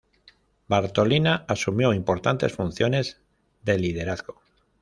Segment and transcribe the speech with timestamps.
[0.67, 3.21] Bartolina asumió importantes funciones
[3.61, 4.41] de liderazgo.